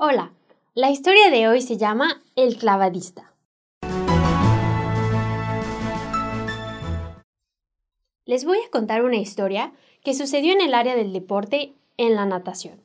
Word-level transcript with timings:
Hola, 0.00 0.30
la 0.74 0.92
historia 0.92 1.28
de 1.28 1.48
hoy 1.48 1.60
se 1.60 1.76
llama 1.76 2.22
El 2.36 2.56
clavadista. 2.56 3.34
Les 8.24 8.44
voy 8.44 8.58
a 8.58 8.70
contar 8.70 9.02
una 9.02 9.16
historia 9.16 9.72
que 10.04 10.14
sucedió 10.14 10.52
en 10.52 10.60
el 10.60 10.74
área 10.74 10.94
del 10.94 11.12
deporte 11.12 11.74
en 11.96 12.14
la 12.14 12.26
natación. 12.26 12.80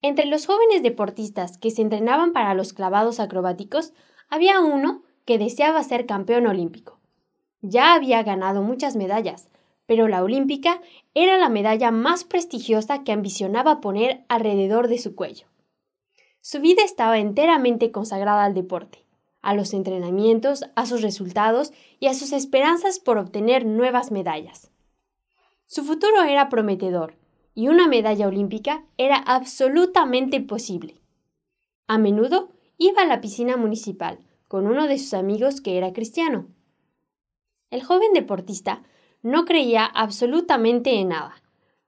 Entre 0.00 0.26
los 0.26 0.46
jóvenes 0.46 0.84
deportistas 0.84 1.58
que 1.58 1.72
se 1.72 1.82
entrenaban 1.82 2.32
para 2.32 2.54
los 2.54 2.72
clavados 2.72 3.18
acrobáticos, 3.18 3.94
había 4.28 4.60
uno 4.60 5.02
que 5.24 5.38
deseaba 5.38 5.82
ser 5.82 6.06
campeón 6.06 6.46
olímpico. 6.46 7.00
Ya 7.62 7.94
había 7.94 8.22
ganado 8.22 8.62
muchas 8.62 8.94
medallas, 8.94 9.48
pero 9.86 10.08
la 10.08 10.22
olímpica 10.22 10.80
era 11.14 11.38
la 11.38 11.48
medalla 11.48 11.90
más 11.90 12.24
prestigiosa 12.24 13.04
que 13.04 13.12
ambicionaba 13.12 13.80
poner 13.80 14.24
alrededor 14.28 14.88
de 14.88 14.98
su 14.98 15.14
cuello. 15.14 15.46
Su 16.40 16.60
vida 16.60 16.82
estaba 16.82 17.18
enteramente 17.18 17.92
consagrada 17.92 18.44
al 18.44 18.54
deporte, 18.54 19.04
a 19.42 19.54
los 19.54 19.74
entrenamientos, 19.74 20.64
a 20.76 20.86
sus 20.86 21.02
resultados 21.02 21.72
y 22.00 22.06
a 22.06 22.14
sus 22.14 22.32
esperanzas 22.32 22.98
por 22.98 23.18
obtener 23.18 23.64
nuevas 23.66 24.10
medallas. 24.10 24.70
Su 25.66 25.84
futuro 25.84 26.22
era 26.22 26.48
prometedor, 26.48 27.16
y 27.54 27.68
una 27.68 27.86
medalla 27.86 28.26
olímpica 28.26 28.84
era 28.96 29.16
absolutamente 29.16 30.40
posible. 30.40 31.00
A 31.86 31.98
menudo 31.98 32.50
iba 32.78 33.02
a 33.02 33.06
la 33.06 33.20
piscina 33.20 33.56
municipal 33.56 34.18
con 34.48 34.66
uno 34.66 34.86
de 34.86 34.98
sus 34.98 35.14
amigos 35.14 35.60
que 35.60 35.78
era 35.78 35.92
cristiano. 35.92 36.46
El 37.70 37.82
joven 37.82 38.12
deportista 38.12 38.82
no 39.22 39.44
creía 39.44 39.84
absolutamente 39.84 40.98
en 40.98 41.10
nada, 41.10 41.42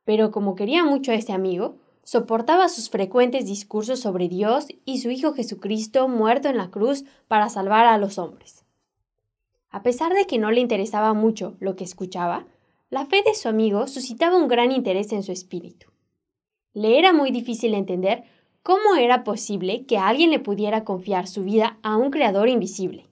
pero 0.05 0.31
como 0.31 0.55
quería 0.55 0.84
mucho 0.84 1.11
a 1.11 1.17
ese 1.17 1.33
amigo, 1.33 1.77
soportaba 2.05 2.69
sus 2.69 2.91
frecuentes 2.91 3.47
discursos 3.47 3.98
sobre 3.98 4.28
Dios 4.28 4.69
y 4.84 5.00
su 5.00 5.11
Hijo 5.11 5.33
Jesucristo 5.34 6.06
muerto 6.06 6.48
en 6.48 6.56
la 6.56 6.70
cruz 6.70 7.05
para 7.27 7.48
salvar 7.48 7.86
a 7.86 7.98
los 7.98 8.19
hombres. 8.19 8.64
A 9.70 9.83
pesar 9.83 10.14
de 10.14 10.27
que 10.27 10.39
no 10.39 10.53
le 10.53 10.61
interesaba 10.61 11.14
mucho 11.14 11.56
lo 11.58 11.75
que 11.75 11.84
escuchaba, 11.84 12.47
la 12.91 13.06
fe 13.06 13.23
de 13.27 13.34
su 13.34 13.48
amigo 13.48 13.89
suscitaba 13.89 14.36
un 14.36 14.47
gran 14.47 14.70
interés 14.70 15.12
en 15.12 15.25
su 15.25 15.33
espíritu. 15.33 15.89
Le 16.75 16.98
era 16.98 17.12
muy 17.12 17.33
difícil 17.33 17.75
entender 17.75 18.23
cómo 18.62 18.95
era 18.95 19.25
posible 19.25 19.84
que 19.86 19.98
alguien 19.98 20.30
le 20.30 20.39
pudiera 20.39 20.84
confiar 20.84 21.27
su 21.27 21.42
vida 21.42 21.78
a 21.83 21.97
un 21.97 22.11
creador 22.11 22.48
invisible 22.48 23.08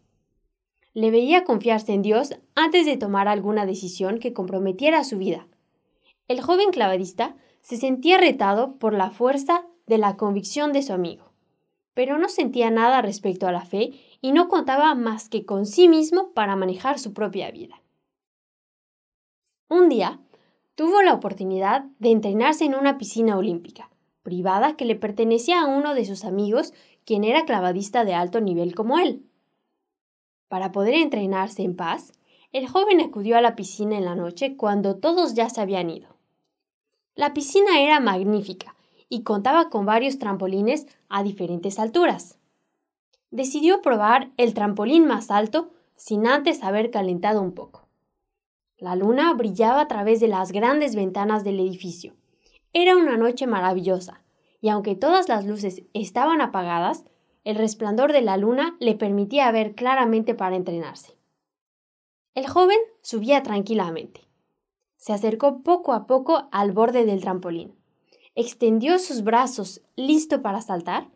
le 0.94 1.10
veía 1.10 1.44
confiarse 1.44 1.92
en 1.92 2.02
Dios 2.02 2.34
antes 2.54 2.86
de 2.86 2.96
tomar 2.96 3.28
alguna 3.28 3.66
decisión 3.66 4.18
que 4.18 4.32
comprometiera 4.32 5.04
su 5.04 5.18
vida. 5.18 5.46
El 6.28 6.40
joven 6.40 6.70
clavadista 6.70 7.36
se 7.60 7.76
sentía 7.76 8.18
retado 8.18 8.76
por 8.76 8.94
la 8.94 9.10
fuerza 9.10 9.66
de 9.86 9.98
la 9.98 10.16
convicción 10.16 10.72
de 10.72 10.82
su 10.82 10.92
amigo, 10.92 11.32
pero 11.94 12.18
no 12.18 12.28
sentía 12.28 12.70
nada 12.70 13.02
respecto 13.02 13.46
a 13.46 13.52
la 13.52 13.64
fe 13.64 13.92
y 14.20 14.32
no 14.32 14.48
contaba 14.48 14.94
más 14.94 15.28
que 15.28 15.44
con 15.44 15.66
sí 15.66 15.88
mismo 15.88 16.32
para 16.32 16.56
manejar 16.56 16.98
su 16.98 17.12
propia 17.12 17.50
vida. 17.50 17.82
Un 19.68 19.88
día, 19.88 20.20
tuvo 20.74 21.02
la 21.02 21.14
oportunidad 21.14 21.84
de 21.98 22.10
entrenarse 22.10 22.64
en 22.64 22.74
una 22.74 22.98
piscina 22.98 23.36
olímpica, 23.36 23.90
privada 24.22 24.76
que 24.76 24.84
le 24.84 24.96
pertenecía 24.96 25.62
a 25.62 25.66
uno 25.66 25.94
de 25.94 26.04
sus 26.04 26.24
amigos, 26.24 26.72
quien 27.04 27.24
era 27.24 27.44
clavadista 27.44 28.04
de 28.04 28.14
alto 28.14 28.40
nivel 28.40 28.74
como 28.74 28.98
él. 28.98 29.24
Para 30.52 30.70
poder 30.70 30.92
entrenarse 30.92 31.62
en 31.62 31.74
paz, 31.74 32.12
el 32.52 32.68
joven 32.68 33.00
acudió 33.00 33.38
a 33.38 33.40
la 33.40 33.56
piscina 33.56 33.96
en 33.96 34.04
la 34.04 34.14
noche 34.14 34.54
cuando 34.54 34.96
todos 34.96 35.32
ya 35.32 35.48
se 35.48 35.62
habían 35.62 35.88
ido. 35.88 36.14
La 37.14 37.32
piscina 37.32 37.80
era 37.80 38.00
magnífica 38.00 38.76
y 39.08 39.22
contaba 39.22 39.70
con 39.70 39.86
varios 39.86 40.18
trampolines 40.18 40.86
a 41.08 41.22
diferentes 41.22 41.78
alturas. 41.78 42.36
Decidió 43.30 43.80
probar 43.80 44.30
el 44.36 44.52
trampolín 44.52 45.06
más 45.06 45.30
alto 45.30 45.70
sin 45.96 46.26
antes 46.26 46.62
haber 46.62 46.90
calentado 46.90 47.40
un 47.40 47.52
poco. 47.52 47.88
La 48.76 48.94
luna 48.94 49.32
brillaba 49.32 49.80
a 49.80 49.88
través 49.88 50.20
de 50.20 50.28
las 50.28 50.52
grandes 50.52 50.94
ventanas 50.94 51.44
del 51.44 51.60
edificio. 51.60 52.12
Era 52.74 52.94
una 52.98 53.16
noche 53.16 53.46
maravillosa, 53.46 54.22
y 54.60 54.68
aunque 54.68 54.96
todas 54.96 55.30
las 55.30 55.46
luces 55.46 55.84
estaban 55.94 56.42
apagadas, 56.42 57.06
el 57.44 57.56
resplandor 57.56 58.12
de 58.12 58.22
la 58.22 58.36
luna 58.36 58.76
le 58.78 58.94
permitía 58.94 59.50
ver 59.50 59.74
claramente 59.74 60.34
para 60.34 60.56
entrenarse. 60.56 61.16
El 62.34 62.48
joven 62.48 62.78
subía 63.02 63.42
tranquilamente. 63.42 64.22
Se 64.96 65.12
acercó 65.12 65.62
poco 65.62 65.92
a 65.92 66.06
poco 66.06 66.48
al 66.52 66.72
borde 66.72 67.04
del 67.04 67.20
trampolín. 67.20 67.74
Extendió 68.34 68.98
sus 68.98 69.24
brazos, 69.24 69.82
listo 69.96 70.40
para 70.40 70.62
saltar, 70.62 71.10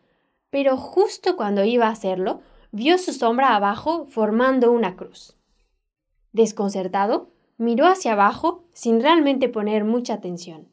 pero 0.49 0.77
justo 0.77 1.35
cuando 1.35 1.63
iba 1.63 1.87
a 1.87 1.91
hacerlo, 1.91 2.41
vio 2.71 2.97
su 2.97 3.13
sombra 3.13 3.55
abajo 3.55 4.05
formando 4.07 4.71
una 4.71 4.95
cruz. 4.95 5.35
Desconcertado, 6.33 7.31
miró 7.57 7.87
hacia 7.87 8.13
abajo 8.13 8.65
sin 8.73 9.01
realmente 9.01 9.49
poner 9.49 9.85
mucha 9.85 10.13
atención. 10.13 10.67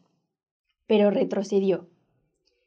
Pero 0.87 1.11
retrocedió. 1.11 1.89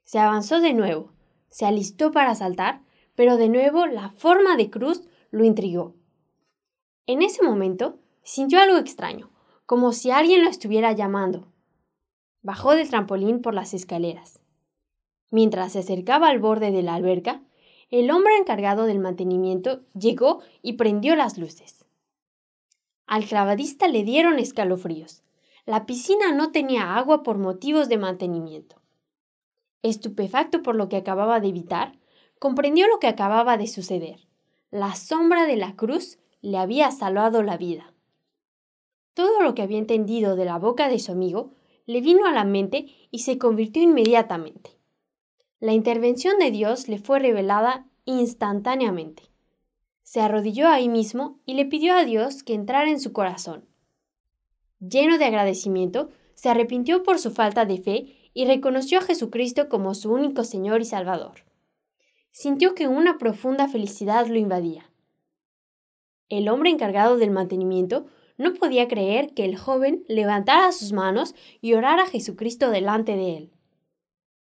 Se 0.04 0.18
avanzó 0.18 0.60
de 0.60 0.74
nuevo, 0.74 1.12
se 1.58 1.66
alistó 1.66 2.12
para 2.12 2.36
saltar, 2.36 2.84
pero 3.16 3.36
de 3.36 3.50
nuevo 3.50 3.88
la 3.88 4.12
forma 4.12 4.58
de 4.58 4.70
cruz 4.70 5.02
lo 5.32 5.44
intrigó. 5.44 5.96
En 7.08 7.24
ese 7.24 7.42
momento 7.42 7.98
sintió 8.22 8.60
algo 8.60 8.78
extraño, 8.78 9.32
como 9.66 9.92
si 9.92 10.12
alguien 10.12 10.44
lo 10.44 10.52
estuviera 10.52 10.92
llamando. 10.92 11.52
Bajó 12.44 12.76
del 12.76 12.92
trampolín 12.92 13.42
por 13.42 13.56
las 13.56 13.74
escaleras. 13.74 14.40
Mientras 15.32 15.72
se 15.72 15.80
acercaba 15.80 16.28
al 16.30 16.38
borde 16.38 16.70
de 16.70 16.84
la 16.84 16.94
alberca, 16.94 17.42
el 17.90 18.12
hombre 18.12 18.38
encargado 18.38 18.86
del 18.86 19.00
mantenimiento 19.00 19.82
llegó 19.96 20.42
y 20.62 20.74
prendió 20.74 21.16
las 21.16 21.40
luces. 21.40 21.88
Al 23.08 23.26
clavadista 23.26 23.88
le 23.88 24.04
dieron 24.04 24.38
escalofríos. 24.38 25.24
La 25.66 25.88
piscina 25.88 26.34
no 26.34 26.52
tenía 26.52 26.96
agua 26.96 27.24
por 27.24 27.40
motivos 27.40 27.90
de 27.90 27.98
mantenimiento. 27.98 28.80
Estupefacto 29.84 30.64
por 30.64 30.76
lo 30.76 30.90
que 30.90 30.98
acababa 30.98 31.40
de 31.40 31.50
evitar, 31.50 31.98
comprendió 32.40 32.88
lo 32.88 33.00
que 33.00 33.08
acababa 33.08 33.58
de 33.58 33.68
suceder. 33.68 34.28
La 34.72 34.96
sombra 34.96 35.46
de 35.46 35.56
la 35.56 35.76
cruz 35.76 36.20
le 36.42 36.58
había 36.58 36.92
salvado 36.92 37.44
la 37.44 37.58
vida. 37.58 37.94
Todo 39.14 39.42
lo 39.42 39.56
que 39.56 39.62
había 39.62 39.80
entendido 39.80 40.36
de 40.36 40.46
la 40.46 40.60
boca 40.60 40.90
de 40.90 41.00
su 41.00 41.12
amigo 41.12 41.52
le 41.86 42.02
vino 42.02 42.26
a 42.26 42.32
la 42.32 42.44
mente 42.44 42.88
y 43.12 43.20
se 43.20 43.38
convirtió 43.38 43.82
inmediatamente. 43.82 44.78
La 45.60 45.74
intervención 45.74 46.38
de 46.38 46.52
Dios 46.52 46.88
le 46.88 47.00
fue 47.00 47.20
revelada 47.20 47.88
instantáneamente. 48.06 49.24
Se 50.04 50.22
arrodilló 50.22 50.68
ahí 50.68 50.88
mismo 50.88 51.40
y 51.46 51.56
le 51.56 51.66
pidió 51.66 51.96
a 51.96 52.06
Dios 52.06 52.44
que 52.44 52.54
entrara 52.54 52.90
en 52.90 53.00
su 53.00 53.12
corazón. 53.12 53.66
Lleno 54.80 55.18
de 55.18 55.26
agradecimiento, 55.26 56.10
se 56.36 56.50
arrepintió 56.50 57.02
por 57.02 57.18
su 57.18 57.32
falta 57.32 57.66
de 57.66 57.80
fe 57.80 58.17
y 58.38 58.46
reconoció 58.46 59.00
a 59.00 59.02
Jesucristo 59.02 59.68
como 59.68 59.96
su 59.96 60.14
único 60.14 60.44
Señor 60.44 60.82
y 60.82 60.86
Salvador. 60.86 61.44
Sintió 62.30 62.76
que 62.76 62.88
una 62.88 63.18
profunda 63.18 63.68
felicidad 63.68 64.28
lo 64.28 64.36
invadía. 64.36 64.92
El 66.30 66.48
hombre 66.48 66.70
encargado 66.70 67.18
del 67.18 67.32
mantenimiento 67.32 68.06
no 68.38 68.54
podía 68.54 68.88
creer 68.88 69.34
que 69.34 69.44
el 69.44 69.58
joven 69.58 70.06
levantara 70.08 70.72
sus 70.72 70.94
manos 70.94 71.34
y 71.62 71.74
orara 71.74 72.04
a 72.04 72.08
Jesucristo 72.08 72.70
delante 72.70 73.16
de 73.16 73.38
él. 73.38 73.52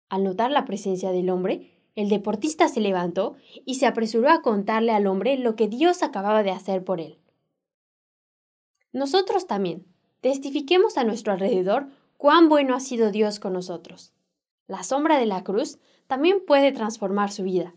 Al 0.09 0.22
notar 0.22 0.53
la 0.53 0.64
presencia 0.64 1.10
del 1.10 1.28
hombre, 1.28 1.72
el 1.97 2.09
deportista 2.09 2.69
se 2.69 2.78
levantó 2.78 3.34
y 3.64 3.75
se 3.75 3.87
apresuró 3.87 4.31
a 4.31 4.43
contarle 4.43 4.93
al 4.93 5.09
hombre 5.09 5.37
lo 5.38 5.56
que 5.56 5.66
Dios 5.66 6.04
acababa 6.04 6.44
de 6.44 6.53
hacer 6.53 6.84
por 6.84 7.00
él. 7.00 7.19
Nosotros 8.93 9.49
también 9.49 9.88
testifiquemos 10.20 10.99
a 10.99 11.02
nuestro 11.02 11.32
alrededor 11.32 11.88
cuán 12.22 12.48
bueno 12.48 12.76
ha 12.76 12.78
sido 12.78 13.10
Dios 13.10 13.40
con 13.40 13.52
nosotros. 13.52 14.12
La 14.69 14.84
sombra 14.84 15.19
de 15.19 15.26
la 15.26 15.42
cruz 15.42 15.80
también 16.06 16.36
puede 16.46 16.70
transformar 16.70 17.32
su 17.32 17.42
vida. 17.42 17.74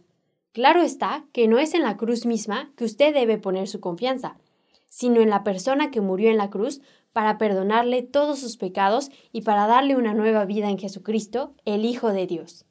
Claro 0.51 0.83
está 0.83 1.25
que 1.33 1.47
no 1.47 1.57
es 1.57 1.73
en 1.73 1.81
la 1.81 1.97
cruz 1.97 2.27
misma 2.27 2.71
que 2.77 2.85
usted 2.85 3.11
debe 3.11 3.39
poner 3.39 3.67
su 3.67 3.79
confianza, 3.79 4.37
sino 4.87 5.19
en 5.19 5.31
la 5.31 5.43
persona 5.43 5.89
que 5.89 5.99
murió 5.99 6.29
en 6.29 6.37
la 6.37 6.51
cruz 6.51 6.79
para 7.11 7.39
perdonarle 7.39 8.03
todos 8.03 8.37
sus 8.37 8.57
pecados 8.57 9.09
y 9.31 9.41
para 9.41 9.65
darle 9.65 9.95
una 9.95 10.13
nueva 10.13 10.45
vida 10.45 10.69
en 10.69 10.77
Jesucristo, 10.77 11.55
el 11.65 11.83
Hijo 11.83 12.13
de 12.13 12.27
Dios. 12.27 12.67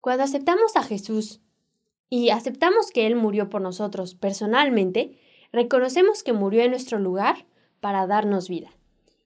Cuando 0.00 0.22
aceptamos 0.22 0.76
a 0.76 0.84
Jesús 0.84 1.40
y 2.08 2.30
aceptamos 2.30 2.92
que 2.92 3.08
Él 3.08 3.16
murió 3.16 3.50
por 3.50 3.60
nosotros 3.60 4.14
personalmente, 4.14 5.18
reconocemos 5.50 6.22
que 6.22 6.32
murió 6.32 6.62
en 6.62 6.70
nuestro 6.70 7.00
lugar 7.00 7.44
para 7.80 8.06
darnos 8.06 8.48
vida. 8.48 8.70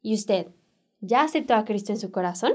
¿Y 0.01 0.15
usted 0.15 0.49
¿Ya 1.07 1.23
aceptó 1.23 1.55
a 1.55 1.67
Cristo 1.67 1.93
en 1.93 2.01
su 2.01 2.11
corazón? 2.11 2.55